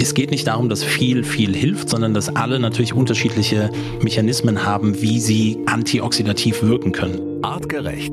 [0.00, 5.02] es geht nicht darum, dass viel, viel hilft, sondern dass alle natürlich unterschiedliche Mechanismen haben,
[5.02, 7.44] wie sie antioxidativ wirken können.
[7.44, 8.12] Artgerecht.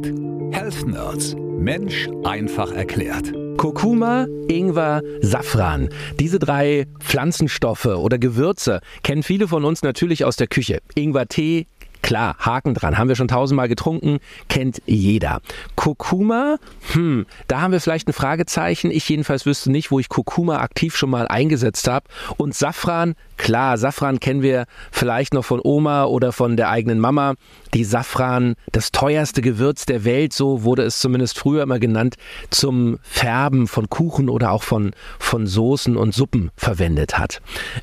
[0.52, 1.36] Health Nerds.
[1.58, 3.32] Mensch einfach erklärt.
[3.58, 5.90] Kurkuma, Ingwer, Safran.
[6.20, 10.80] Diese drei Pflanzenstoffe oder Gewürze kennen viele von uns natürlich aus der Küche.
[10.94, 11.68] Ingwer-Tee,
[12.08, 12.98] Klar, Haken dran.
[12.98, 15.42] Haben wir schon tausendmal getrunken, kennt jeder.
[15.76, 16.56] Kurkuma,
[16.94, 18.92] hm, da haben wir vielleicht ein Fragezeichen.
[18.92, 22.06] Ich jedenfalls wüsste nicht, wo ich Kurkuma aktiv schon mal eingesetzt habe.
[22.38, 27.36] Und Safran, klar, Safran kennen wir vielleicht noch von Oma oder von der eigenen Mama.
[27.74, 32.16] Die Safran, das teuerste Gewürz der Welt, so wurde es zumindest früher immer genannt,
[32.50, 37.42] zum Färben von Kuchen oder auch von, von Soßen und Suppen verwendet hat.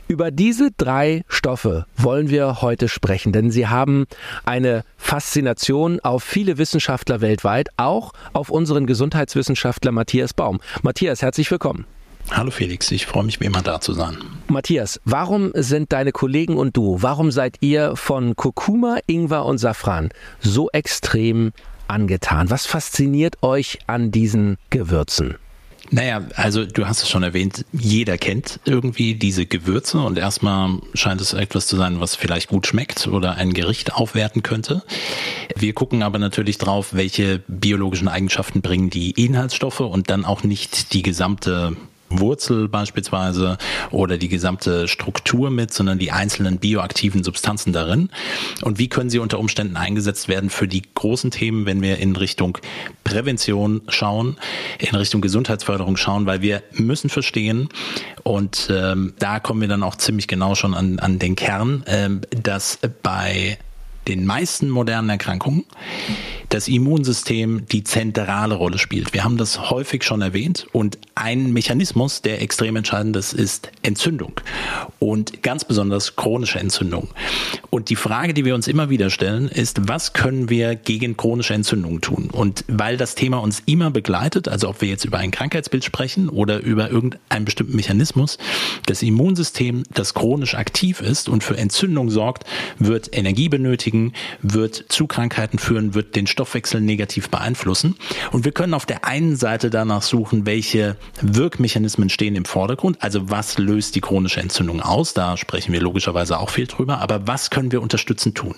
[0.08, 4.06] Über diese drei Stoffe wollen wir heute sprechen, denn sie haben
[4.44, 10.60] eine Faszination auf viele Wissenschaftler weltweit, auch auf unseren Gesundheitswissenschaftler Matthias Baum.
[10.82, 11.86] Matthias, herzlich willkommen.
[12.30, 14.16] Hallo Felix, ich freue mich wie immer da zu sein.
[14.48, 20.11] Matthias, warum sind deine Kollegen und du, warum seid ihr von Kurkuma, Ingwer und Safran
[20.41, 21.52] so extrem
[21.86, 22.50] angetan?
[22.50, 25.36] Was fasziniert euch an diesen Gewürzen?
[25.91, 31.20] Naja, also du hast es schon erwähnt, jeder kennt irgendwie diese Gewürze und erstmal scheint
[31.20, 34.83] es etwas zu sein, was vielleicht gut schmeckt oder ein Gericht aufwerten könnte.
[35.56, 40.95] Wir gucken aber natürlich drauf, welche biologischen Eigenschaften bringen die Inhaltsstoffe und dann auch nicht
[40.95, 41.77] die gesamte
[42.20, 43.59] Wurzel beispielsweise
[43.91, 48.11] oder die gesamte Struktur mit, sondern die einzelnen bioaktiven Substanzen darin.
[48.62, 52.17] Und wie können sie unter Umständen eingesetzt werden für die großen Themen, wenn wir in
[52.17, 52.59] Richtung
[53.05, 54.37] Prävention schauen,
[54.79, 57.69] in Richtung Gesundheitsförderung schauen, weil wir müssen verstehen,
[58.23, 62.23] und ähm, da kommen wir dann auch ziemlich genau schon an, an den Kern, ähm,
[62.31, 63.59] dass bei
[64.09, 65.65] den meisten modernen Erkrankungen
[66.55, 69.12] das Immunsystem die zentrale Rolle spielt.
[69.12, 74.41] Wir haben das häufig schon erwähnt und ein Mechanismus, der extrem entscheidend ist, ist Entzündung
[75.00, 77.08] und ganz besonders chronische Entzündung.
[77.70, 81.55] Und die Frage, die wir uns immer wieder stellen, ist, was können wir gegen chronische
[81.55, 82.30] Entzündungen tun?
[82.30, 86.29] Und weil das Thema uns immer begleitet, also ob wir jetzt über ein Krankheitsbild sprechen
[86.29, 88.39] oder über irgendeinen bestimmten Mechanismus,
[88.86, 92.45] das Immunsystem, das chronisch aktiv ist und für Entzündung sorgt,
[92.79, 97.96] wird Energie benötigen, wird zu Krankheiten führen, wird den Stoff Stoffwechsel negativ beeinflussen.
[98.30, 103.30] Und wir können auf der einen Seite danach suchen, welche Wirkmechanismen stehen im Vordergrund, also
[103.30, 107.48] was löst die chronische Entzündung aus, da sprechen wir logischerweise auch viel drüber, aber was
[107.48, 108.55] können wir unterstützend tun?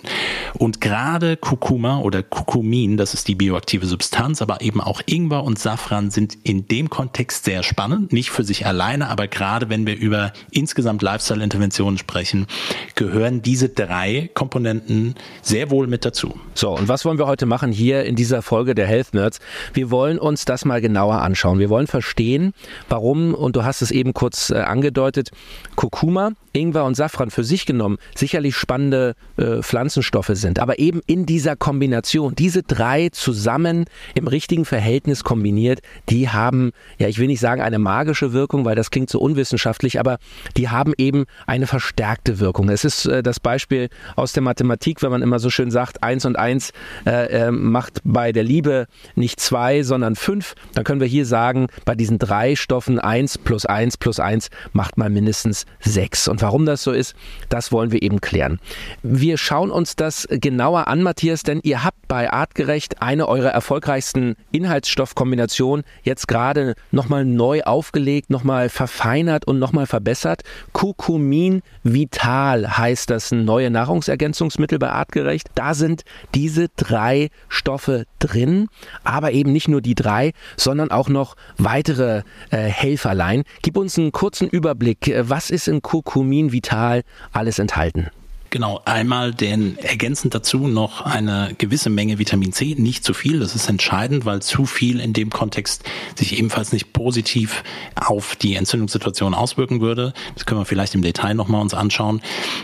[0.53, 5.57] Und gerade Kurkuma oder Kurkumin, das ist die bioaktive Substanz, aber eben auch Ingwer und
[5.57, 9.95] Safran sind in dem Kontext sehr spannend, nicht für sich alleine, aber gerade wenn wir
[9.95, 12.47] über insgesamt Lifestyle-Interventionen sprechen,
[12.95, 16.33] gehören diese drei Komponenten sehr wohl mit dazu.
[16.53, 17.71] So, und was wollen wir heute machen?
[17.77, 19.39] Hier in dieser Folge der Health Nerds.
[19.73, 21.59] Wir wollen uns das mal genauer anschauen.
[21.59, 22.53] Wir wollen verstehen,
[22.89, 25.29] warum, und du hast es eben kurz äh, angedeutet,
[25.75, 30.59] Kurkuma, Ingwer und Safran für sich genommen sicherlich spannende äh, Pflanzenstoffe sind.
[30.59, 33.85] Aber eben in dieser Kombination, diese drei zusammen
[34.15, 35.79] im richtigen Verhältnis kombiniert,
[36.09, 39.99] die haben, ja, ich will nicht sagen eine magische Wirkung, weil das klingt so unwissenschaftlich,
[39.99, 40.17] aber
[40.55, 42.69] die haben eben eine verstärkte Wirkung.
[42.69, 46.25] Es ist äh, das Beispiel aus der Mathematik, wenn man immer so schön sagt, eins
[46.25, 46.71] und eins
[47.05, 51.67] äh, äh macht bei der Liebe nicht zwei, sondern fünf, dann können wir hier sagen,
[51.85, 56.27] bei diesen drei Stoffen eins plus eins plus eins macht mal mindestens sechs.
[56.27, 57.15] Und warum das so ist,
[57.49, 58.59] das wollen wir eben klären.
[59.03, 64.35] Wir schauen uns das genauer an, Matthias, denn ihr habt bei Artgerecht eine eurer erfolgreichsten
[64.51, 70.43] Inhaltsstoffkombinationen jetzt gerade nochmal neu aufgelegt, nochmal verfeinert und nochmal verbessert.
[70.73, 75.49] Kurkumin Vital heißt das neue Nahrungsergänzungsmittel bei Artgerecht.
[75.55, 76.03] Da sind
[76.33, 78.67] diese drei Stoffe drin,
[79.03, 83.43] aber eben nicht nur die drei, sondern auch noch weitere äh, Helferlein.
[83.61, 85.13] Gib uns einen kurzen Überblick.
[85.19, 88.09] Was ist in Kurkumin Vital alles enthalten?
[88.49, 93.55] Genau, einmal den ergänzend dazu noch eine gewisse Menge Vitamin C, nicht zu viel, das
[93.55, 95.83] ist entscheidend, weil zu viel in dem Kontext
[96.15, 97.63] sich ebenfalls nicht positiv
[97.95, 100.13] auf die Entzündungssituation auswirken würde.
[100.35, 102.21] Das können wir vielleicht im Detail nochmal uns anschauen.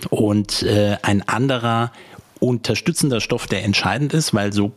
[0.09, 1.91] Und äh, ein anderer
[2.43, 4.73] unterstützender Stoff, der entscheidend ist, weil so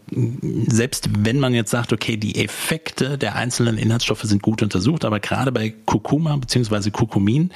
[0.69, 5.19] selbst wenn man jetzt sagt, okay, die Effekte der einzelnen Inhaltsstoffe sind gut untersucht, aber
[5.19, 6.91] gerade bei Kurkuma bzw.
[6.91, 7.51] Kurkumin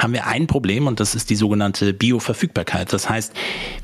[0.00, 2.92] haben wir ein Problem und das ist die sogenannte Bioverfügbarkeit.
[2.92, 3.34] Das heißt,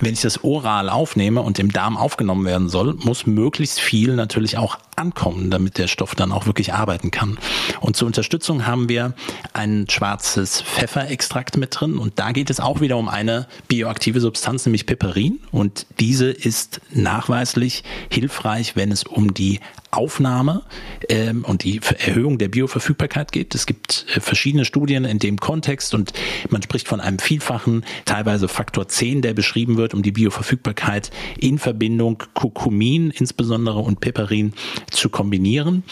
[0.00, 4.58] wenn ich das oral aufnehme und im Darm aufgenommen werden soll, muss möglichst viel natürlich
[4.58, 7.38] auch ankommen, damit der Stoff dann auch wirklich arbeiten kann.
[7.80, 9.14] Und zur Unterstützung haben wir
[9.52, 14.66] ein schwarzes Pfefferextrakt mit drin und da geht es auch wieder um eine bioaktive Substanz,
[14.66, 20.62] nämlich Piperin und diese ist nachweislich hilfreich, wenn es um die Aufnahme
[21.08, 23.54] ähm, und die Erhöhung der Bioverfügbarkeit geht.
[23.54, 26.12] Es gibt äh, verschiedene Studien in dem Kontext und
[26.50, 31.58] man spricht von einem Vielfachen, teilweise Faktor 10, der beschrieben wird, um die Bioverfügbarkeit in
[31.58, 34.52] Verbindung Kurkumin insbesondere und Piperin
[34.90, 35.84] zu kombinieren.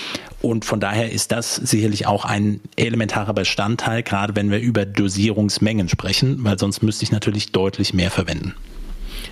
[0.43, 5.89] Und von daher ist das sicherlich auch ein elementarer Bestandteil, gerade wenn wir über Dosierungsmengen
[5.89, 8.55] sprechen, weil sonst müsste ich natürlich deutlich mehr verwenden.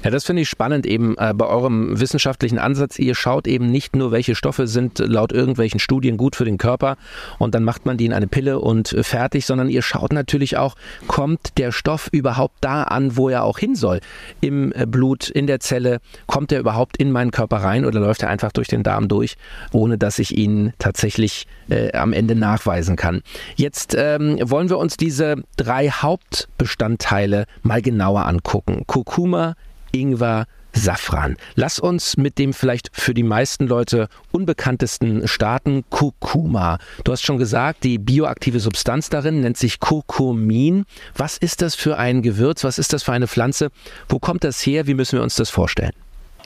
[0.04, 2.98] Ja, das finde ich spannend eben äh, bei eurem wissenschaftlichen Ansatz.
[2.98, 6.98] Ihr schaut eben nicht nur, welche Stoffe sind laut irgendwelchen Studien gut für den Körper
[7.38, 10.58] und dann macht man die in eine Pille und äh, fertig, sondern ihr schaut natürlich
[10.58, 14.00] auch, kommt der Stoff überhaupt da an, wo er auch hin soll?
[14.42, 18.22] Im äh, Blut, in der Zelle, kommt er überhaupt in meinen Körper rein oder läuft
[18.22, 19.38] er einfach durch den Darm durch,
[19.72, 23.22] ohne dass ich ihn tatsächlich äh, am Ende nachweisen kann?
[23.56, 28.82] Jetzt ähm, wollen wir uns diese drei Hauptbestandteile mal genauer angucken.
[28.86, 29.54] Kurkuma,
[29.94, 31.36] Ingwer, Safran.
[31.54, 36.78] Lass uns mit dem vielleicht für die meisten Leute unbekanntesten starten, Kurkuma.
[37.04, 40.84] Du hast schon gesagt, die bioaktive Substanz darin nennt sich Kurkumin.
[41.16, 42.64] Was ist das für ein Gewürz?
[42.64, 43.70] Was ist das für eine Pflanze?
[44.08, 44.86] Wo kommt das her?
[44.86, 45.92] Wie müssen wir uns das vorstellen?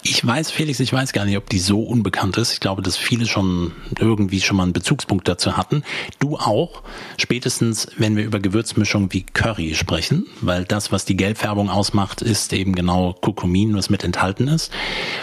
[0.03, 2.53] Ich weiß, Felix, ich weiß gar nicht, ob die so unbekannt ist.
[2.53, 5.83] Ich glaube, dass viele schon irgendwie schon mal einen Bezugspunkt dazu hatten.
[6.19, 6.83] Du auch,
[7.19, 12.53] spätestens wenn wir über Gewürzmischungen wie Curry sprechen, weil das, was die Gelbfärbung ausmacht, ist
[12.53, 14.73] eben genau Kurkumin, was mit enthalten ist.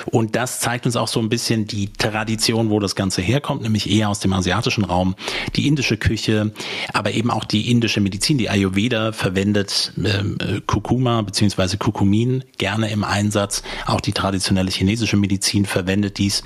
[0.05, 3.89] Und das zeigt uns auch so ein bisschen die Tradition, wo das Ganze herkommt, nämlich
[3.89, 5.15] eher aus dem asiatischen Raum,
[5.55, 6.51] die indische Küche,
[6.93, 11.77] aber eben auch die indische Medizin, die Ayurveda verwendet ähm, äh, Kurkuma bzw.
[11.77, 16.43] Kurkumin gerne im Einsatz, auch die traditionelle traditionelle chinesische Medizin verwendet dies.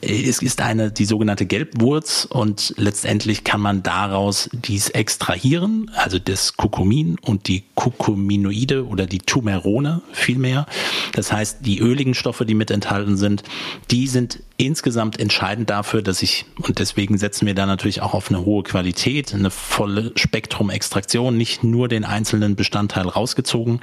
[0.00, 6.56] Es ist eine, die sogenannte Gelbwurz und letztendlich kann man daraus dies extrahieren, also das
[6.56, 10.66] Kurkumin und die Kurkuminoide oder die Tumerone vielmehr.
[11.12, 13.42] Das heißt, die öligen Stoffe, die mit enthalten sind,
[13.90, 18.30] die sind insgesamt entscheidend dafür, dass ich, und deswegen setzen wir da natürlich auch auf
[18.30, 23.80] eine hohe Qualität, eine volle Spektrum-Extraktion, nicht nur den einzelnen Bestandteil rausgezogen,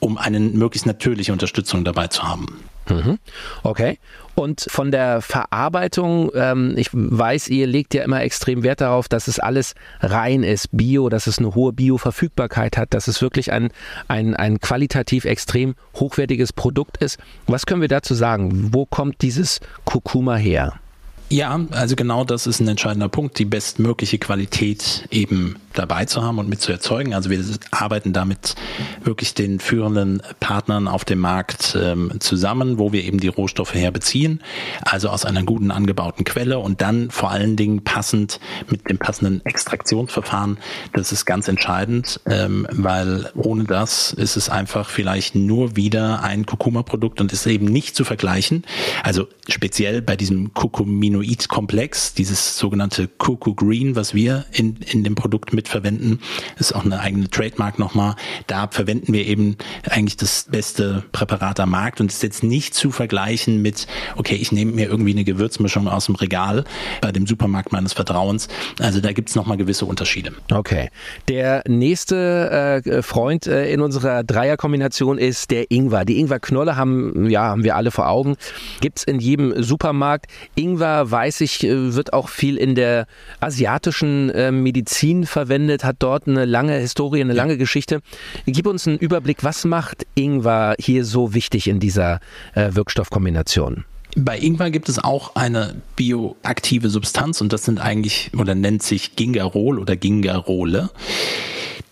[0.00, 2.46] um eine möglichst natürliche Unterstützung dabei zu haben.
[2.88, 3.18] Mhm.
[3.62, 3.98] Okay.
[4.34, 9.28] Und von der Verarbeitung, ähm, ich weiß, ihr legt ja immer extrem Wert darauf, dass
[9.28, 13.68] es alles rein ist, bio, dass es eine hohe Bioverfügbarkeit hat, dass es wirklich ein,
[14.08, 17.18] ein, ein qualitativ extrem hochwertiges Produkt ist.
[17.46, 18.72] Was können wir dazu sagen?
[18.72, 20.74] Wo kommt dieses Kurkuma her?
[21.32, 26.38] Ja, also genau das ist ein entscheidender Punkt, die bestmögliche Qualität eben dabei zu haben
[26.38, 27.14] und mit zu erzeugen.
[27.14, 28.54] Also wir arbeiten damit
[29.02, 34.42] wirklich den führenden Partnern auf dem Markt ähm, zusammen, wo wir eben die Rohstoffe herbeziehen,
[34.82, 38.40] also aus einer guten angebauten Quelle und dann vor allen Dingen passend
[38.70, 40.58] mit dem passenden Extraktionsverfahren.
[40.92, 46.46] Das ist ganz entscheidend, ähm, weil ohne das ist es einfach vielleicht nur wieder ein
[46.46, 48.64] Kurkuma-Produkt und ist eben nicht zu vergleichen.
[49.02, 55.52] Also speziell bei diesem Kurkuminoid-Komplex, dieses sogenannte Kurku Green, was wir in, in dem Produkt
[55.52, 56.20] mit mitverwenden.
[56.58, 58.16] Ist auch eine eigene Trademark nochmal.
[58.48, 59.56] Da verwenden wir eben
[59.88, 63.86] eigentlich das beste Präparat am Markt und ist jetzt nicht zu vergleichen mit,
[64.16, 66.64] okay, ich nehme mir irgendwie eine Gewürzmischung aus dem Regal
[67.00, 68.48] bei dem Supermarkt meines Vertrauens.
[68.80, 70.32] Also da gibt es nochmal gewisse Unterschiede.
[70.50, 70.90] Okay.
[71.28, 76.04] Der nächste äh, Freund äh, in unserer Dreierkombination ist der Ingwer.
[76.04, 78.36] Die Ingwerknolle haben, ja, haben wir alle vor Augen.
[78.80, 80.26] Gibt es in jedem Supermarkt.
[80.56, 83.06] Ingwer, weiß ich, äh, wird auch viel in der
[83.40, 88.00] asiatischen äh, Medizin verwendet verwendet, hat dort eine lange Historie, eine lange Geschichte.
[88.46, 92.20] Gib uns einen Überblick, was macht Ingwer hier so wichtig in dieser
[92.54, 93.84] äh, Wirkstoffkombination?
[94.16, 99.16] Bei Ingwer gibt es auch eine bioaktive Substanz und das sind eigentlich oder nennt sich
[99.16, 100.90] Gingerol oder Gingerole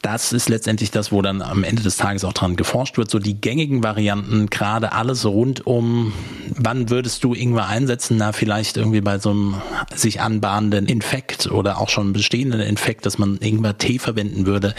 [0.03, 3.11] das ist letztendlich das, wo dann am Ende des Tages auch dran geforscht wird.
[3.11, 6.15] So die gängigen Varianten, gerade alles rund um,
[6.57, 8.17] wann würdest du Ingwer einsetzen?
[8.17, 9.55] Na, vielleicht irgendwie bei so einem
[9.95, 14.75] sich anbahnenden Infekt oder auch schon bestehenden Infekt, dass man Ingwer-Tee verwenden würde.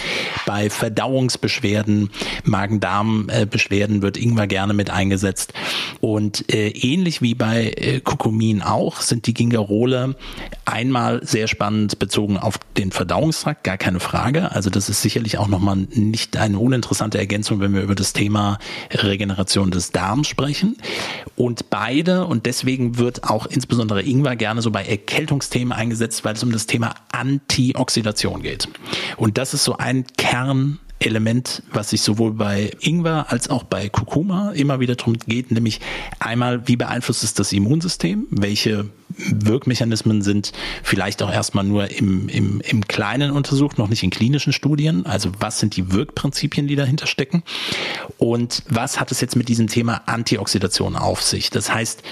[0.48, 2.10] Bei Verdauungsbeschwerden,
[2.44, 5.54] Magen-Darm-Beschwerden wird Ingwer gerne mit eingesetzt.
[6.00, 10.16] Und äh, ähnlich wie bei äh, Kurkumin auch, sind die Gingerole
[10.66, 14.51] einmal sehr spannend bezogen auf den Verdauungstrakt, gar keine Frage.
[14.51, 18.60] Also das ist sicherlich auch nochmal nicht eine uninteressante Ergänzung, wenn wir über das Thema
[18.94, 20.77] Regeneration des Darms sprechen.
[21.36, 26.44] Und beide, und deswegen wird auch insbesondere Ingwer gerne so bei Erkältungsthemen eingesetzt, weil es
[26.44, 28.70] um das Thema Antioxidation geht.
[29.18, 33.89] Und das ist so ein Kern Element, was sich sowohl bei Ingwer als auch bei
[33.89, 35.82] Kurkuma immer wieder darum geht, nämlich
[36.20, 38.27] einmal, wie beeinflusst es das Immunsystem?
[38.30, 40.51] Welche Wirkmechanismen sind
[40.84, 45.06] vielleicht auch erstmal nur im, im, im Kleinen untersucht, noch nicht in klinischen Studien?
[45.06, 47.44] Also was sind die Wirkprinzipien, die dahinter stecken?
[48.18, 51.50] Und was hat es jetzt mit diesem Thema Antioxidation auf sich?
[51.50, 52.03] Das heißt,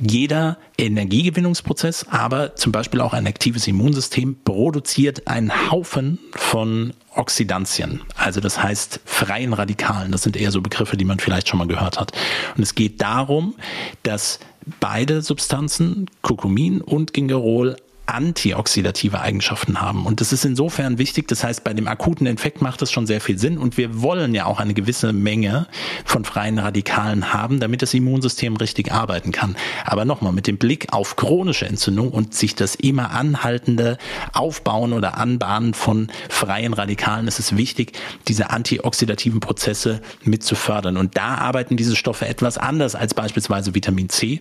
[0.00, 8.40] jeder Energiegewinnungsprozess, aber zum Beispiel auch ein aktives Immunsystem produziert einen Haufen von Oxidantien, also
[8.40, 10.10] das heißt freien Radikalen.
[10.10, 12.12] Das sind eher so Begriffe, die man vielleicht schon mal gehört hat.
[12.56, 13.54] Und es geht darum,
[14.02, 14.40] dass
[14.80, 20.04] beide Substanzen, Kurkumin und Gingerol, antioxidative Eigenschaften haben.
[20.04, 21.28] Und das ist insofern wichtig.
[21.28, 23.56] Das heißt, bei dem akuten Infekt macht das schon sehr viel Sinn.
[23.56, 25.66] Und wir wollen ja auch eine gewisse Menge
[26.04, 29.56] von freien Radikalen haben, damit das Immunsystem richtig arbeiten kann.
[29.84, 33.96] Aber nochmal, mit dem Blick auf chronische Entzündung und sich das immer anhaltende
[34.32, 37.92] Aufbauen oder Anbahnen von freien Radikalen ist es wichtig,
[38.28, 40.96] diese antioxidativen Prozesse mit zu fördern.
[40.96, 44.40] Und da arbeiten diese Stoffe etwas anders als beispielsweise Vitamin C,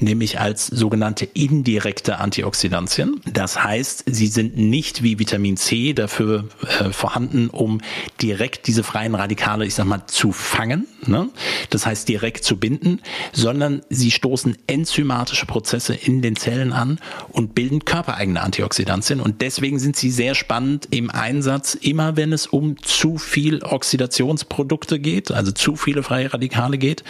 [0.00, 2.87] nämlich als sogenannte indirekte Antioxidantien.
[2.88, 3.20] Antioxidantien.
[3.32, 6.44] Das heißt, sie sind nicht wie Vitamin C dafür
[6.80, 7.80] äh, vorhanden, um
[8.20, 10.86] direkt diese freien Radikale, ich sag mal, zu fangen.
[11.06, 11.28] Ne?
[11.70, 13.00] Das heißt, direkt zu binden,
[13.32, 16.98] sondern sie stoßen enzymatische Prozesse in den Zellen an
[17.30, 19.20] und bilden körpereigene Antioxidantien.
[19.20, 24.98] Und deswegen sind sie sehr spannend im Einsatz, immer wenn es um zu viel Oxidationsprodukte
[24.98, 27.04] geht, also zu viele freie Radikale geht.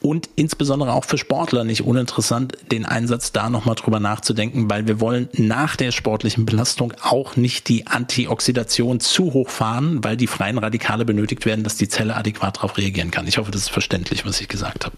[0.00, 4.97] Und insbesondere auch für Sportler nicht uninteressant, den Einsatz da nochmal drüber nachzudenken, weil wir
[5.00, 10.58] wollen nach der sportlichen Belastung auch nicht die Antioxidation zu hoch fahren, weil die freien
[10.58, 13.26] Radikale benötigt werden, dass die Zelle adäquat darauf reagieren kann.
[13.26, 14.96] Ich hoffe, das ist verständlich, was ich gesagt habe.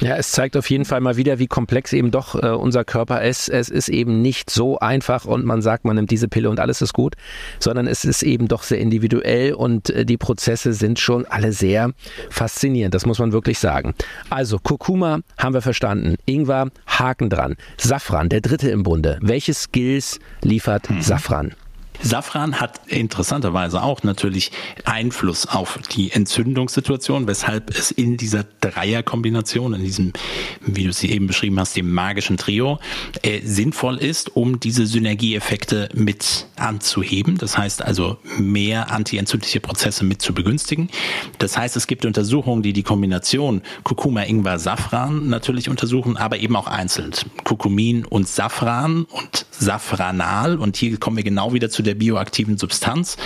[0.00, 3.22] Ja, es zeigt auf jeden Fall mal wieder, wie komplex eben doch äh, unser Körper
[3.22, 3.48] ist.
[3.48, 6.82] Es ist eben nicht so einfach und man sagt, man nimmt diese Pille und alles
[6.82, 7.14] ist gut,
[7.58, 11.92] sondern es ist eben doch sehr individuell und äh, die Prozesse sind schon alle sehr
[12.30, 12.94] faszinierend.
[12.94, 13.94] Das muss man wirklich sagen.
[14.30, 16.16] Also Kurkuma haben wir verstanden.
[16.26, 17.56] Ingwer, Haken dran.
[17.78, 19.18] Safran, der dritte im Bunde.
[19.20, 21.02] Welche welche Skills liefert mhm.
[21.02, 21.54] Safran?
[22.02, 24.50] Safran hat interessanterweise auch natürlich
[24.84, 30.12] Einfluss auf die Entzündungssituation, weshalb es in dieser Dreierkombination, in diesem,
[30.60, 32.78] wie du sie eben beschrieben hast, dem magischen Trio,
[33.22, 37.38] äh, sinnvoll ist, um diese Synergieeffekte mit anzuheben.
[37.38, 40.90] Das heißt also, mehr antientzündliche Prozesse mit zu begünstigen.
[41.38, 46.56] Das heißt, es gibt Untersuchungen, die die Kombination Kurkuma, Ingwer, Safran natürlich untersuchen, aber eben
[46.56, 47.12] auch einzeln.
[47.44, 50.56] Kurkumin und Safran und Safranal.
[50.56, 53.16] Und hier kommen wir genau wieder zu der bioaktiven Substanz.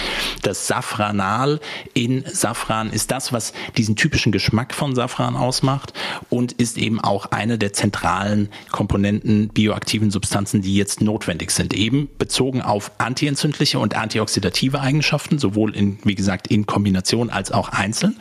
[0.42, 1.60] Das Safranal
[1.94, 5.92] in Safran ist das, was diesen typischen Geschmack von Safran ausmacht
[6.30, 11.74] und ist eben auch eine der zentralen Komponenten bioaktiven Substanzen, die jetzt notwendig sind.
[11.74, 17.70] Eben bezogen auf antientzündliche und antioxidative Eigenschaften, sowohl in, wie gesagt, in Kombination als auch
[17.70, 18.16] einzeln.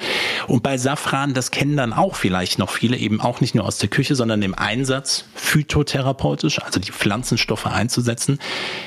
[0.48, 3.78] Und bei Safran, das kennen dann auch vielleicht noch viele, eben auch nicht nur aus
[3.78, 8.40] der Küche, sondern im Einsatz phytotherapeutisch, also die Pflanzenstoffe einzusetzen,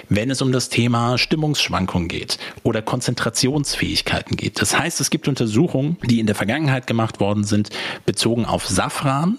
[0.08, 1.18] wenn es um das Thema
[1.54, 4.60] Stimmungsschwankungen geht oder Konzentrationsfähigkeiten geht.
[4.60, 7.70] Das heißt, es gibt Untersuchungen, die in der Vergangenheit gemacht worden sind,
[8.04, 9.38] bezogen auf Safran.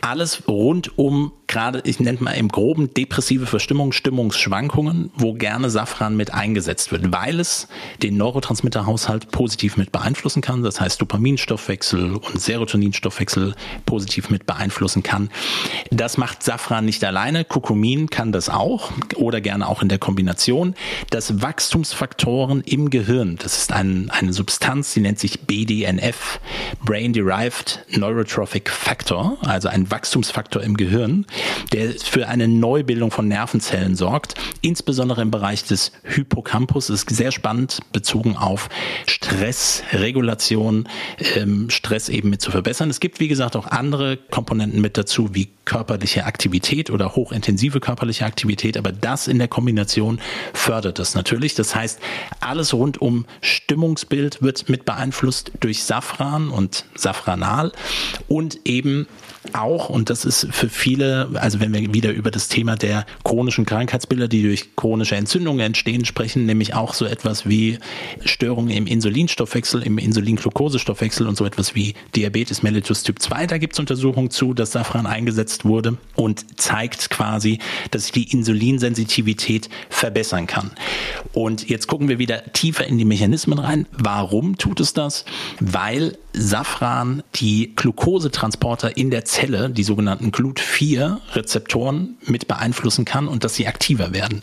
[0.00, 6.16] Alles rund um gerade, ich nenne mal im groben depressive Verstimmung, Stimmungsschwankungen, wo gerne Safran
[6.16, 7.66] mit eingesetzt wird, weil es
[8.02, 10.62] den Neurotransmitterhaushalt positiv mit beeinflussen kann.
[10.62, 13.54] Das heißt, Dopaminstoffwechsel und Serotoninstoffwechsel
[13.84, 15.28] positiv mit beeinflussen kann.
[15.90, 17.44] Das macht Safran nicht alleine.
[17.44, 20.76] Kurkumin kann das auch oder gerne auch in der Kombination.
[21.10, 26.40] Das Wachstumsfaktoren im Gehirn, das ist ein, eine Substanz, die nennt sich BDNF,
[26.84, 31.26] Brain Derived Neurotrophic Factor, also ein Wachstumsfaktor im Gehirn
[31.72, 36.88] der für eine Neubildung von Nervenzellen sorgt, insbesondere im Bereich des Hippocampus.
[36.88, 38.68] Das ist sehr spannend bezogen auf
[39.06, 40.88] Stressregulation,
[41.36, 42.90] ähm, Stress eben mit zu verbessern.
[42.90, 48.26] Es gibt, wie gesagt, auch andere Komponenten mit dazu, wie körperliche Aktivität oder hochintensive körperliche
[48.26, 50.20] Aktivität, aber das in der Kombination
[50.52, 51.54] fördert das natürlich.
[51.54, 52.00] Das heißt,
[52.40, 57.70] alles rund um Stimmungsbild wird mit beeinflusst durch Safran und Safranal
[58.26, 59.06] und eben
[59.52, 63.64] auch, und das ist für viele, also wenn wir wieder über das Thema der chronischen
[63.64, 67.78] Krankheitsbilder, die durch chronische Entzündungen entstehen, sprechen, nämlich auch so etwas wie
[68.24, 73.46] Störungen im Insulinstoffwechsel, im Insulin-Glukosestoffwechsel und so etwas wie Diabetes mellitus Typ 2.
[73.46, 77.58] Da gibt es Untersuchungen zu, dass Safran eingesetzt wurde und zeigt quasi,
[77.90, 80.70] dass sich die Insulinsensitivität verbessern kann.
[81.32, 83.86] Und jetzt gucken wir wieder tiefer in die Mechanismen rein.
[83.92, 85.24] Warum tut es das?
[85.60, 93.54] Weil Safran die Glukosetransporter in der Zelle, die sogenannten Glut-4-Rezeptoren, mit beeinflussen kann und dass
[93.54, 94.40] sie aktiver werden.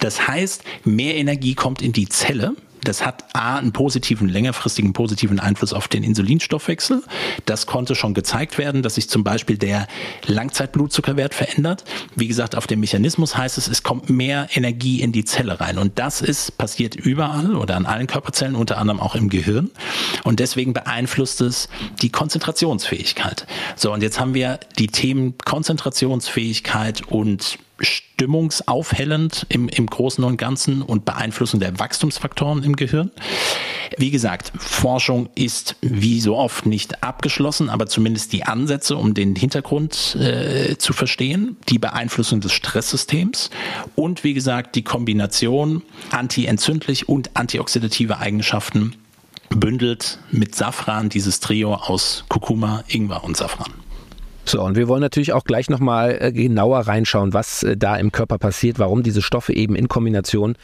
[0.00, 2.54] Das heißt, mehr Energie kommt in die Zelle
[2.86, 7.02] Das hat A, einen positiven, längerfristigen positiven Einfluss auf den Insulinstoffwechsel.
[7.44, 9.88] Das konnte schon gezeigt werden, dass sich zum Beispiel der
[10.26, 11.84] Langzeitblutzuckerwert verändert.
[12.14, 15.78] Wie gesagt, auf dem Mechanismus heißt es, es kommt mehr Energie in die Zelle rein.
[15.78, 19.72] Und das ist passiert überall oder an allen Körperzellen, unter anderem auch im Gehirn.
[20.22, 21.68] Und deswegen beeinflusst es
[22.02, 23.48] die Konzentrationsfähigkeit.
[23.74, 30.82] So, und jetzt haben wir die Themen Konzentrationsfähigkeit und stimmungsaufhellend im, im Großen und Ganzen
[30.82, 33.10] und Beeinflussung der Wachstumsfaktoren im Gehirn.
[33.98, 39.36] Wie gesagt, Forschung ist wie so oft nicht abgeschlossen, aber zumindest die Ansätze, um den
[39.36, 43.50] Hintergrund äh, zu verstehen, die Beeinflussung des Stresssystems
[43.94, 48.94] und wie gesagt die Kombination antientzündlich und antioxidative Eigenschaften
[49.50, 53.72] bündelt mit Safran dieses Trio aus Kurkuma, Ingwer und Safran.
[54.48, 58.12] So, und wir wollen natürlich auch gleich nochmal äh, genauer reinschauen, was äh, da im
[58.12, 60.54] Körper passiert, warum diese Stoffe eben in Kombination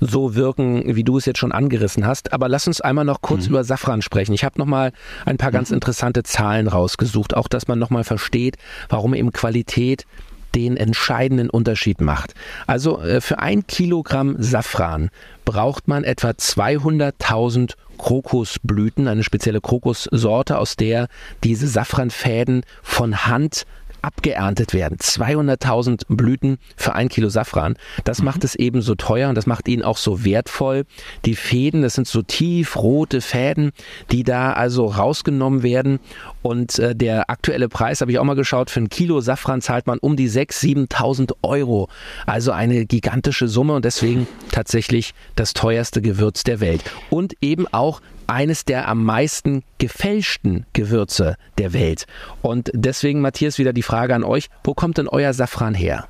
[0.00, 2.32] so wirken, wie du es jetzt schon angerissen hast.
[2.32, 3.50] Aber lass uns einmal noch kurz mhm.
[3.50, 4.34] über Safran sprechen.
[4.34, 4.92] Ich habe nochmal
[5.26, 5.76] ein paar ganz mhm.
[5.76, 8.56] interessante Zahlen rausgesucht, auch dass man nochmal versteht,
[8.88, 10.06] warum eben Qualität
[10.54, 12.34] den entscheidenden Unterschied macht.
[12.66, 15.10] Also äh, für ein Kilogramm Safran
[15.44, 21.08] braucht man etwa 200.000 Krokusblüten, eine spezielle Krokussorte, aus der
[21.42, 23.66] diese Safranfäden von Hand
[24.04, 24.98] abgeerntet werden.
[24.98, 27.76] 200.000 Blüten für ein Kilo Safran.
[28.04, 28.26] Das mhm.
[28.26, 30.84] macht es eben so teuer und das macht ihn auch so wertvoll.
[31.24, 33.72] Die Fäden, das sind so tiefrote Fäden,
[34.12, 36.00] die da also rausgenommen werden.
[36.44, 39.86] Und äh, der aktuelle Preis, habe ich auch mal geschaut, für ein Kilo Safran zahlt
[39.86, 41.88] man um die 6.000, 7.000 Euro.
[42.26, 46.84] Also eine gigantische Summe und deswegen tatsächlich das teuerste Gewürz der Welt.
[47.08, 52.06] Und eben auch eines der am meisten gefälschten Gewürze der Welt.
[52.42, 56.08] Und deswegen, Matthias, wieder die Frage an euch, wo kommt denn euer Safran her?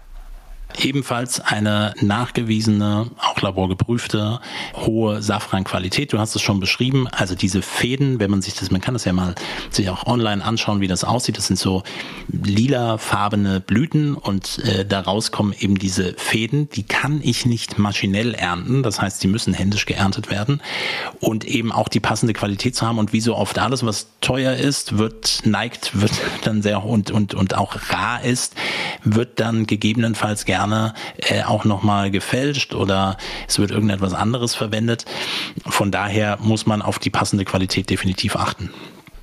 [0.79, 4.41] Ebenfalls eine nachgewiesene, auch laborgeprüfte,
[4.75, 6.13] hohe Safranqualität.
[6.13, 7.07] Du hast es schon beschrieben.
[7.09, 9.35] Also diese Fäden, wenn man sich das, man kann das ja mal
[9.71, 11.39] sich auch online anschauen, wie das aussieht.
[11.39, 11.83] Das sind so
[12.29, 16.69] lilafarbene Blüten und äh, daraus kommen eben diese Fäden.
[16.71, 18.83] Die kann ich nicht maschinell ernten.
[18.83, 20.61] Das heißt, die müssen händisch geerntet werden
[21.21, 22.99] und eben auch die passende Qualität zu haben.
[22.99, 26.13] Und wie so oft alles, was teuer ist, wird neigt, wird
[26.45, 28.55] dann sehr und und und auch rar ist,
[29.05, 33.17] wird dann gegebenenfalls gerne gerne äh, auch nochmal gefälscht oder
[33.47, 35.05] es wird irgendetwas anderes verwendet.
[35.67, 38.71] Von daher muss man auf die passende Qualität definitiv achten.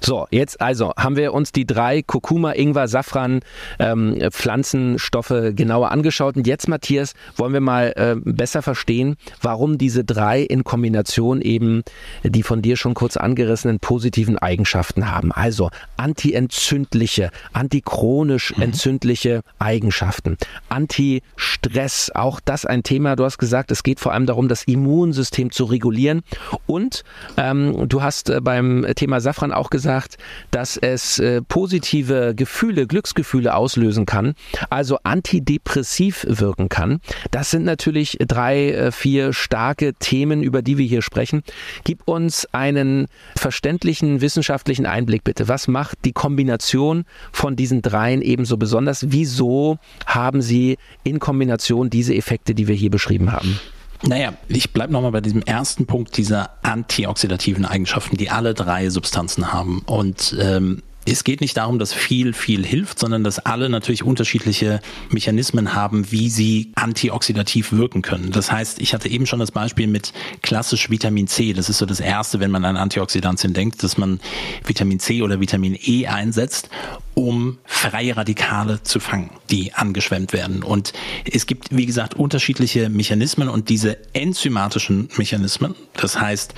[0.03, 3.41] So, jetzt also haben wir uns die drei Kurkuma, Ingwer, Safran
[3.77, 6.35] ähm, Pflanzenstoffe genauer angeschaut.
[6.37, 11.83] Und jetzt, Matthias, wollen wir mal äh, besser verstehen, warum diese drei in Kombination eben
[12.23, 15.31] die von dir schon kurz angerissenen positiven Eigenschaften haben.
[15.31, 18.63] Also antientzündliche, antichronisch mhm.
[18.63, 20.37] entzündliche Eigenschaften,
[20.69, 23.15] Anti-Stress, auch das ein Thema.
[23.15, 26.21] Du hast gesagt, es geht vor allem darum, das Immunsystem zu regulieren.
[26.65, 27.03] Und
[27.37, 30.17] ähm, du hast äh, beim Thema Safran auch gesagt, gesagt,
[30.51, 34.35] dass es äh, positive Gefühle, Glücksgefühle auslösen kann,
[34.69, 37.01] also antidepressiv wirken kann.
[37.31, 41.43] Das sind natürlich drei, äh, vier starke Themen, über die wir hier sprechen.
[41.83, 45.49] Gib uns einen verständlichen wissenschaftlichen Einblick bitte.
[45.49, 49.11] Was macht die Kombination von diesen dreien ebenso besonders?
[49.11, 53.59] Wieso haben sie in Kombination diese Effekte, die wir hier beschrieben haben?
[54.03, 59.53] Naja, ich bleibe nochmal bei diesem ersten Punkt dieser antioxidativen Eigenschaften, die alle drei Substanzen
[59.53, 59.83] haben.
[59.85, 64.81] Und ähm, es geht nicht darum, dass viel, viel hilft, sondern dass alle natürlich unterschiedliche
[65.09, 68.31] Mechanismen haben, wie sie antioxidativ wirken können.
[68.31, 71.53] Das heißt, ich hatte eben schon das Beispiel mit klassisch Vitamin C.
[71.53, 74.19] Das ist so das Erste, wenn man an Antioxidantien denkt, dass man
[74.65, 76.69] Vitamin C oder Vitamin E einsetzt
[77.13, 80.63] um freie Radikale zu fangen, die angeschwemmt werden.
[80.63, 80.93] Und
[81.29, 86.53] es gibt, wie gesagt, unterschiedliche Mechanismen und diese enzymatischen Mechanismen, das heißt,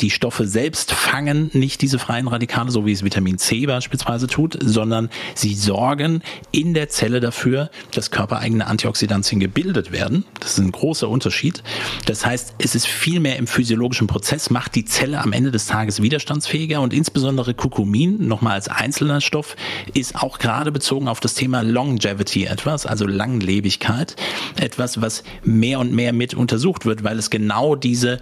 [0.00, 4.58] die Stoffe selbst fangen nicht diese freien Radikale, so wie es Vitamin C beispielsweise tut,
[4.60, 10.24] sondern sie sorgen in der Zelle dafür, dass körpereigene Antioxidantien gebildet werden.
[10.40, 11.62] Das ist ein großer Unterschied.
[12.06, 15.66] Das heißt, es ist viel mehr im physiologischen Prozess, macht die Zelle am Ende des
[15.66, 19.56] Tages widerstandsfähiger und insbesondere Kurkumin, nochmal als einzelner Stoff,
[19.94, 24.16] ist auch gerade bezogen auf das Thema Longevity etwas, also Langlebigkeit,
[24.56, 28.18] etwas, was mehr und mehr mit untersucht wird, weil es genau diese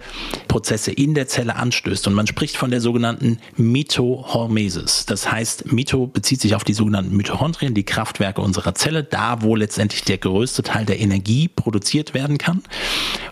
[0.47, 2.07] Prozesse in der Zelle anstößt.
[2.07, 5.05] Und man spricht von der sogenannten Mitohormesis.
[5.05, 9.55] Das heißt, Mito bezieht sich auf die sogenannten Mitochondrien, die Kraftwerke unserer Zelle, da wo
[9.55, 12.63] letztendlich der größte Teil der Energie produziert werden kann.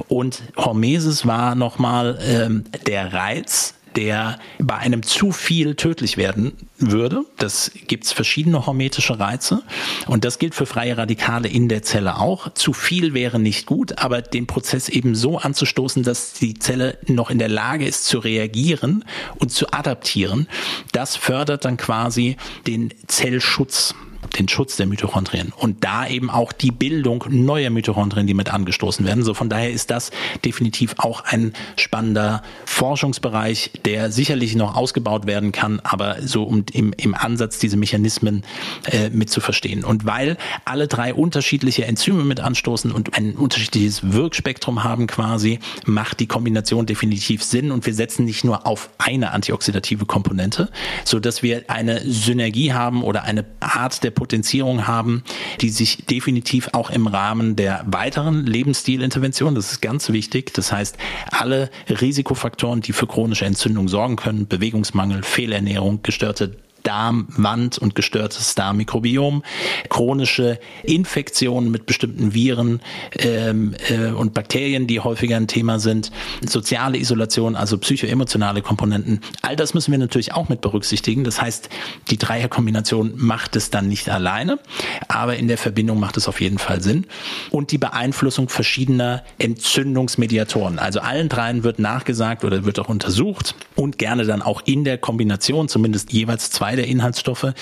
[0.07, 7.23] Und Hormesis war nochmal ähm, der Reiz, der bei einem zu viel tödlich werden würde.
[7.37, 9.63] Das gibt es verschiedene hormetische Reize
[10.07, 12.53] und das gilt für freie Radikale in der Zelle auch.
[12.53, 17.29] Zu viel wäre nicht gut, aber den Prozess eben so anzustoßen, dass die Zelle noch
[17.29, 19.05] in der Lage ist zu reagieren
[19.39, 20.47] und zu adaptieren,
[20.91, 23.95] das fördert dann quasi den Zellschutz
[24.37, 29.05] den Schutz der Mitochondrien und da eben auch die Bildung neuer Mitochondrien, die mit angestoßen
[29.05, 29.23] werden.
[29.23, 30.11] So von daher ist das
[30.43, 36.93] definitiv auch ein spannender Forschungsbereich, der sicherlich noch ausgebaut werden kann, aber so um im,
[36.97, 38.43] im Ansatz diese Mechanismen
[38.91, 39.83] äh, mit zu verstehen.
[39.83, 46.19] Und weil alle drei unterschiedliche Enzyme mit anstoßen und ein unterschiedliches Wirkspektrum haben quasi, macht
[46.19, 50.69] die Kombination definitiv Sinn und wir setzen nicht nur auf eine antioxidative Komponente,
[51.03, 55.23] so dass wir eine Synergie haben oder eine Art der Potenzierung haben,
[55.61, 60.97] die sich definitiv auch im Rahmen der weiteren Lebensstilintervention, das ist ganz wichtig, das heißt
[61.29, 69.43] alle Risikofaktoren, die für chronische Entzündung sorgen können, Bewegungsmangel, Fehlernährung, gestörte Darmwand und gestörtes Darmmikrobiom,
[69.89, 72.79] chronische Infektionen mit bestimmten Viren
[73.17, 76.11] ähm, äh, und Bakterien, die häufiger ein Thema sind,
[76.47, 79.21] soziale Isolation, also psychoemotionale Komponenten.
[79.41, 81.23] All das müssen wir natürlich auch mit berücksichtigen.
[81.23, 81.69] Das heißt,
[82.09, 84.59] die Dreierkombination macht es dann nicht alleine,
[85.07, 87.07] aber in der Verbindung macht es auf jeden Fall Sinn.
[87.49, 90.77] Und die Beeinflussung verschiedener Entzündungsmediatoren.
[90.77, 94.97] Also allen dreien wird nachgesagt oder wird auch untersucht und gerne dann auch in der
[94.97, 97.53] Kombination zumindest jeweils zwei der Inhaltsstoffe,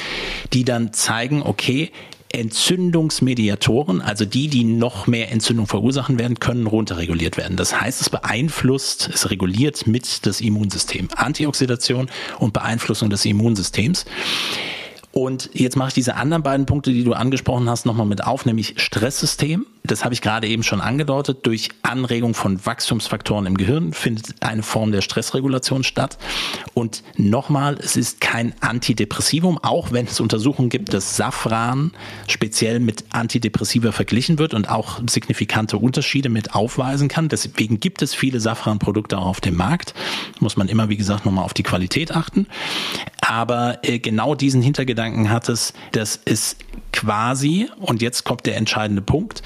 [0.54, 1.92] die dann zeigen, okay,
[2.34, 7.58] Entzündungsmediatoren, also die, die noch mehr Entzündung verursachen werden, können runterreguliert werden.
[7.58, 11.10] Das heißt, es beeinflusst, es reguliert mit das Immunsystem.
[11.16, 14.06] Antioxidation und Beeinflussung des Immunsystems.
[15.12, 18.48] Und jetzt mache ich diese anderen beiden Punkte, die du angesprochen hast, nochmal mit auf,
[18.48, 19.68] nämlich Stresssystem.
[19.86, 21.46] Das habe ich gerade eben schon angedeutet.
[21.46, 26.18] Durch Anregung von Wachstumsfaktoren im Gehirn findet eine Form der Stressregulation statt.
[26.74, 31.92] Und nochmal, es ist kein Antidepressivum, auch wenn es Untersuchungen gibt, dass Safran
[32.30, 37.28] speziell mit Antidepressiva verglichen wird und auch signifikante Unterschiede mit aufweisen kann.
[37.28, 39.94] Deswegen gibt es viele Safran-Produkte auch auf dem Markt.
[40.40, 42.48] Muss man immer, wie gesagt, nochmal auf die Qualität achten.
[43.20, 46.56] Aber äh, genau diesen Hintergedanken hat es, dass es
[47.04, 49.42] quasi, und jetzt kommt der entscheidende Punkt,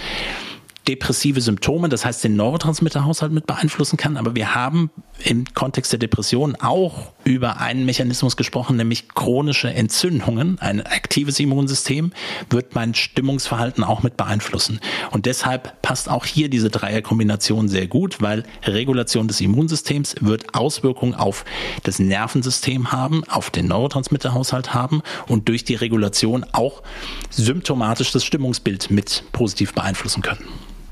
[0.88, 4.16] depressive Symptome, das heißt den Neurotransmitterhaushalt mit beeinflussen kann.
[4.16, 4.90] Aber wir haben
[5.24, 10.60] im Kontext der Depression auch über einen Mechanismus gesprochen, nämlich chronische Entzündungen.
[10.60, 12.12] Ein aktives Immunsystem
[12.50, 14.80] wird mein Stimmungsverhalten auch mit beeinflussen.
[15.12, 21.16] Und deshalb passt auch hier diese Dreierkombination sehr gut, weil Regulation des Immunsystems wird Auswirkungen
[21.16, 21.46] auf
[21.84, 26.84] das Nervensystem haben, auf den Neurotransmitterhaushalt haben und durch die Regulation auch
[27.30, 30.46] symptomatisch das Stimmungsbild mit positiv beeinflussen können.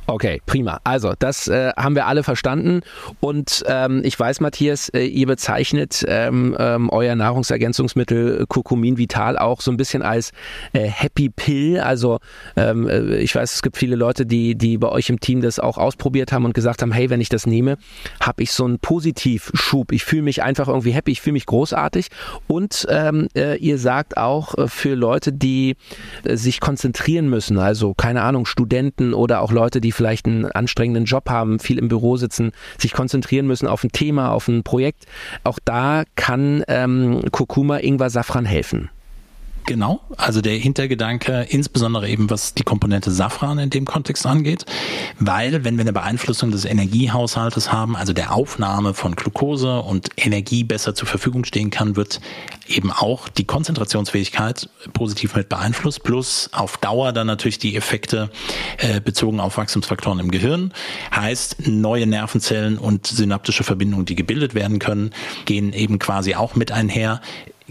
[0.07, 0.79] Okay, prima.
[0.83, 2.81] Also, das äh, haben wir alle verstanden.
[3.21, 9.61] Und ähm, ich weiß, Matthias, äh, ihr bezeichnet ähm, ähm, euer Nahrungsergänzungsmittel Kurkumin Vital auch
[9.61, 10.31] so ein bisschen als
[10.73, 11.79] äh, Happy Pill.
[11.79, 12.19] Also,
[12.55, 15.59] ähm, äh, ich weiß, es gibt viele Leute, die, die bei euch im Team das
[15.59, 17.77] auch ausprobiert haben und gesagt haben, hey, wenn ich das nehme,
[18.19, 19.91] habe ich so einen Positivschub.
[19.91, 22.09] Ich fühle mich einfach irgendwie happy, ich fühle mich großartig.
[22.47, 25.77] Und ähm, äh, ihr sagt auch äh, für Leute, die
[26.25, 31.29] sich konzentrieren müssen, also keine Ahnung, Studenten oder auch Leute, die vielleicht einen anstrengenden Job
[31.29, 35.05] haben, viel im Büro sitzen, sich konzentrieren müssen auf ein Thema, auf ein Projekt.
[35.43, 38.89] Auch da kann ähm, Kurkuma Ingwer Safran helfen.
[39.67, 44.63] Genau, also der Hintergedanke, insbesondere eben was die Komponente Safran in dem Kontext angeht,
[45.17, 50.63] weil wenn wir eine Beeinflussung des Energiehaushaltes haben, also der Aufnahme von Glucose und Energie
[50.63, 52.21] besser zur Verfügung stehen kann, wird
[52.67, 58.30] eben auch die Konzentrationsfähigkeit positiv mit beeinflusst, plus auf Dauer dann natürlich die Effekte
[58.78, 60.73] äh, bezogen auf Wachstumsfaktoren im Gehirn.
[61.15, 65.10] Heißt, neue Nervenzellen und synaptische Verbindungen, die gebildet werden können,
[65.45, 67.21] gehen eben quasi auch mit einher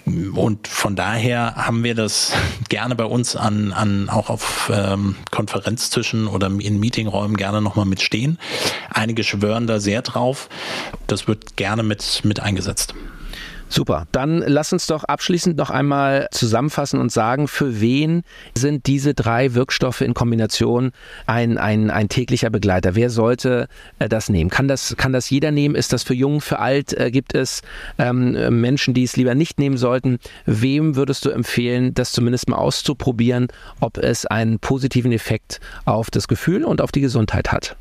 [0.07, 2.33] und von daher haben wir das
[2.69, 8.39] gerne bei uns an, an auch auf ähm, Konferenztischen oder in Meetingräumen gerne nochmal mitstehen.
[8.91, 10.51] Einige schwören da sehr drauf.
[11.07, 12.95] Das wird gerne mit, mit eingesetzt.
[13.75, 14.07] Super.
[14.13, 18.23] Dann lass uns doch abschließend noch einmal zusammenfassen und sagen, für wen
[18.57, 20.93] sind diese drei Wirkstoffe in Kombination
[21.27, 22.95] ein, ein, ein täglicher Begleiter?
[22.95, 23.67] Wer sollte
[23.99, 24.49] äh, das nehmen?
[24.49, 25.75] Kann das, kann das jeder nehmen?
[25.75, 26.93] Ist das für jung, für alt?
[26.93, 27.63] Äh, gibt es
[27.99, 30.21] ähm, Menschen, die es lieber nicht nehmen sollten?
[30.47, 33.49] Wem würdest du empfehlen, das zumindest mal auszuprobieren,
[33.81, 37.75] ob es einen positiven Effekt auf das Gefühl und auf die Gesundheit hat?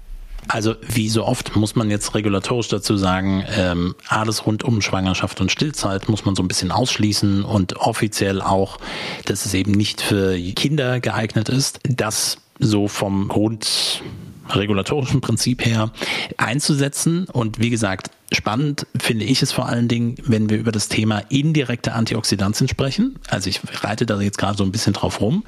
[0.47, 5.41] Also wie so oft muss man jetzt regulatorisch dazu sagen, ähm, alles rund um Schwangerschaft
[5.41, 8.77] und Stillzeit muss man so ein bisschen ausschließen und offiziell auch,
[9.25, 11.79] dass es eben nicht für Kinder geeignet ist.
[11.83, 15.91] Das so vom grundregulatorischen Prinzip her
[16.37, 17.25] einzusetzen.
[17.25, 21.19] Und wie gesagt, Spannend finde ich es vor allen Dingen, wenn wir über das Thema
[21.29, 23.19] indirekte Antioxidantien sprechen.
[23.29, 25.43] Also ich reite da jetzt gerade so ein bisschen drauf rum.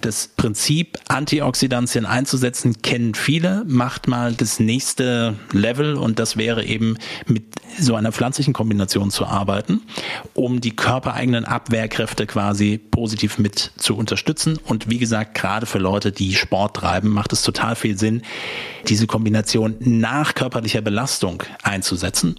[0.00, 3.64] Das Prinzip, Antioxidantien einzusetzen, kennen viele.
[3.66, 7.44] Macht mal das nächste Level und das wäre eben mit
[7.78, 9.82] so einer pflanzlichen Kombination zu arbeiten,
[10.34, 14.58] um die körpereigenen Abwehrkräfte quasi positiv mit zu unterstützen.
[14.64, 18.22] Und wie gesagt, gerade für Leute, die Sport treiben, macht es total viel Sinn,
[18.88, 22.36] diese Kombination nach körperlicher Belastung einzusetzen.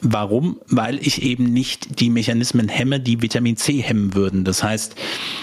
[0.00, 0.58] Warum?
[0.68, 4.44] Weil ich eben nicht die Mechanismen hemme, die Vitamin C hemmen würden.
[4.44, 4.94] Das heißt,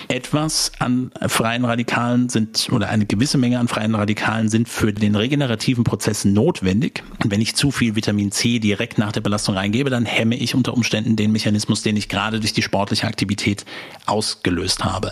[0.07, 1.11] etwas an
[1.49, 6.23] freien Radikalen sind oder eine gewisse Menge an freien Radikalen sind für den regenerativen Prozess
[6.23, 7.01] notwendig.
[7.23, 10.53] Und wenn ich zu viel Vitamin C direkt nach der Belastung reingebe, dann hemme ich
[10.53, 13.65] unter Umständen den Mechanismus, den ich gerade durch die sportliche Aktivität
[14.05, 15.09] ausgelöst habe.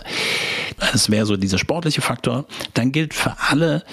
[0.77, 2.45] Das wäre so dieser sportliche Faktor.
[2.75, 3.83] Dann gilt für alle,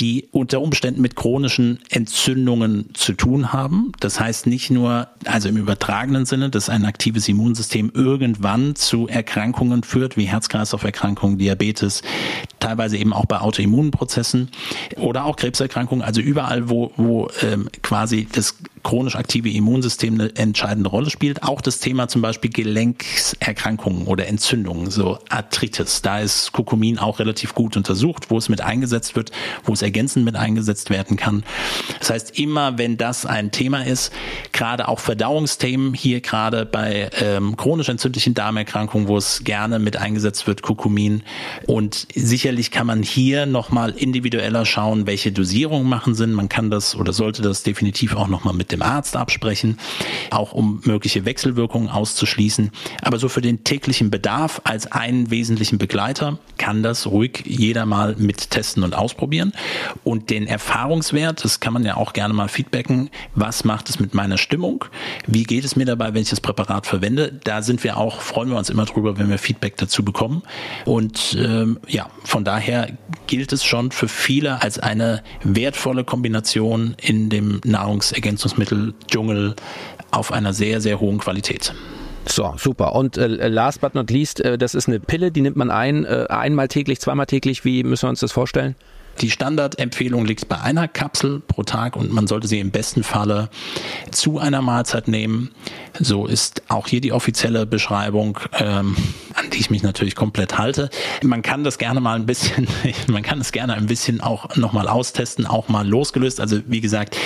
[0.00, 3.92] die unter Umständen mit chronischen Entzündungen zu tun haben.
[4.00, 9.82] Das heißt nicht nur, also im übertragenen Sinne, dass ein aktives Immunsystem irgendwann zu Erkrankungen
[9.82, 12.02] führt, wie Herz-Kreislauf-Erkrankungen, Diabetes,
[12.60, 14.50] teilweise eben auch bei Autoimmunprozessen
[14.96, 20.90] oder auch Krebserkrankungen, also überall, wo, wo ähm, quasi das chronisch aktive Immunsystem eine entscheidende
[20.90, 21.42] Rolle spielt.
[21.42, 26.02] Auch das Thema zum Beispiel Gelenkserkrankungen oder Entzündungen, so Arthritis.
[26.02, 29.30] Da ist Kurkumin auch relativ gut untersucht, wo es mit eingesetzt wird,
[29.64, 31.44] wo es ergänzend mit eingesetzt werden kann.
[31.98, 34.12] Das heißt, immer wenn das ein Thema ist,
[34.52, 40.46] gerade auch Verdauungsthemen, hier gerade bei ähm, chronisch entzündlichen Darmerkrankungen, wo es gerne mit eingesetzt
[40.46, 41.22] wird, Kurkumin.
[41.66, 46.32] Und sicherlich kann man hier nochmal individueller schauen, welche Dosierungen machen Sinn.
[46.32, 49.78] Man kann das oder sollte das definitiv auch nochmal mit dem Arzt absprechen,
[50.30, 52.70] auch um mögliche Wechselwirkungen auszuschließen.
[53.02, 58.16] Aber so für den täglichen Bedarf als einen wesentlichen Begleiter kann das ruhig jeder mal
[58.18, 59.52] mit testen und ausprobieren.
[60.04, 64.14] Und den Erfahrungswert, das kann man ja auch gerne mal feedbacken, was macht es mit
[64.14, 64.84] meiner Stimmung?
[65.26, 67.40] Wie geht es mir dabei, wenn ich das Präparat verwende?
[67.44, 70.42] Da sind wir auch, freuen wir uns immer drüber, wenn wir Feedback dazu bekommen.
[70.84, 77.30] Und ähm, ja, von daher gilt es schon für viele als eine wertvolle Kombination in
[77.30, 77.60] dem
[78.60, 79.54] Nahrungsergänzungsmittel-Dschungel
[80.10, 81.72] auf einer sehr, sehr hohen Qualität.
[82.26, 82.94] So, super.
[82.94, 86.04] Und äh, last but not least, äh, das ist eine Pille, die nimmt man ein,
[86.04, 87.64] äh, einmal täglich, zweimal täglich.
[87.64, 88.76] Wie müssen wir uns das vorstellen?
[89.20, 93.50] Die Standardempfehlung liegt bei einer Kapsel pro Tag und man sollte sie im besten Falle
[94.12, 95.50] zu einer Mahlzeit nehmen.
[95.98, 98.96] So ist auch hier die offizielle Beschreibung, ähm,
[99.34, 100.88] an die ich mich natürlich komplett halte.
[101.22, 102.66] Man kann das gerne mal ein bisschen,
[103.08, 106.40] man kann es gerne ein bisschen auch nochmal austesten, auch mal losgelöst.
[106.40, 107.16] Also wie gesagt,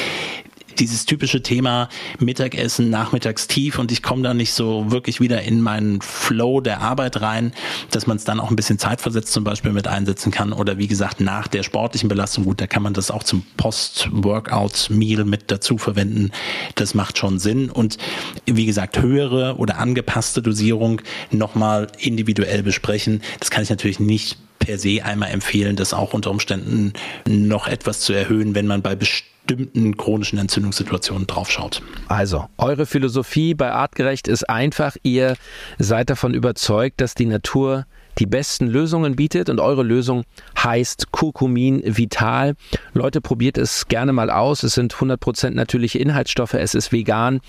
[0.79, 6.01] dieses typische Thema Mittagessen, Nachmittagstief und ich komme da nicht so wirklich wieder in meinen
[6.01, 7.53] Flow der Arbeit rein,
[7.91, 10.87] dass man es dann auch ein bisschen zeitversetzt zum Beispiel mit einsetzen kann oder wie
[10.87, 15.79] gesagt nach der sportlichen Belastung, gut, da kann man das auch zum Post-Workout-Meal mit dazu
[15.79, 16.31] verwenden.
[16.75, 17.99] Das macht schon Sinn und
[18.47, 23.23] wie gesagt, höhere oder angepasste Dosierung nochmal individuell besprechen.
[23.41, 26.95] Das kann ich natürlich nicht per se einmal empfehlen, das auch unter Umständen
[27.27, 31.83] noch etwas zu erhöhen, wenn man bei bestimmten bestimmten chronischen Entzündungssituationen draufschaut.
[32.09, 35.37] Also, eure Philosophie bei Artgerecht ist einfach, ihr
[35.79, 37.87] seid davon überzeugt, dass die Natur
[38.19, 40.25] die besten Lösungen bietet und eure Lösung
[40.63, 42.55] heißt Kurkumin Vital.
[42.93, 44.63] Leute, probiert es gerne mal aus.
[44.63, 47.41] Es sind 100% natürliche Inhaltsstoffe, es ist vegan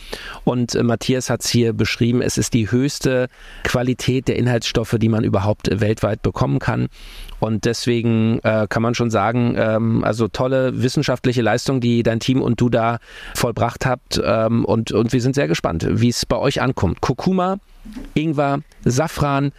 [0.43, 3.27] und äh, Matthias hat es hier beschrieben, es ist die höchste
[3.63, 6.87] Qualität der Inhaltsstoffe, die man überhaupt weltweit bekommen kann.
[7.39, 12.41] Und deswegen äh, kann man schon sagen, ähm, also tolle wissenschaftliche Leistung, die dein Team
[12.41, 12.99] und du da
[13.35, 14.21] vollbracht habt.
[14.23, 17.01] Ähm, und, und wir sind sehr gespannt, wie es bei euch ankommt.
[17.01, 17.57] Kurkuma,
[18.13, 19.51] Ingwer, Safran,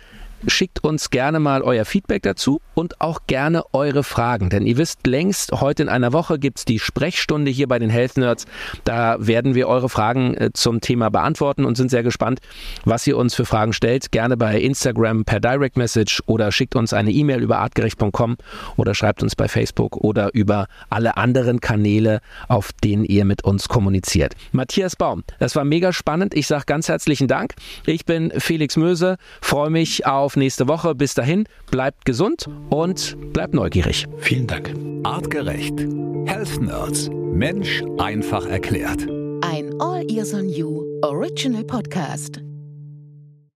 [0.47, 4.51] schickt uns gerne mal euer Feedback dazu und auch gerne eure Fragen.
[4.51, 7.91] Denn ihr wisst längst, heute in einer Woche gibt es die Sprechstunde hier bei den
[7.91, 8.47] Health Nerds.
[8.85, 12.41] Da werden wir eure Fragen äh, zum Thema beantworten und sind sehr gespannt,
[12.85, 14.13] was ihr uns für Fragen stellt.
[14.13, 18.37] Gerne bei Instagram per Direct Message oder schickt uns eine E-Mail über artgerecht.com
[18.77, 23.69] oder schreibt uns bei Facebook oder über alle anderen Kanäle, auf denen ihr mit uns
[23.69, 24.35] kommuniziert.
[24.53, 26.35] Matthias Baum, das war mega spannend.
[26.35, 27.55] Ich sage ganz herzlichen Dank.
[27.87, 30.95] Ich bin Felix Möse, freue mich auf nächste Woche.
[30.97, 34.07] Bis dahin, bleibt gesund und bleibt neugierig.
[34.19, 34.75] Vielen Dank.
[35.05, 35.79] Artgerecht.
[36.27, 37.09] Health Nerds.
[37.13, 39.07] Mensch einfach erklärt.
[39.43, 42.41] Ein All Ears on You Original Podcast.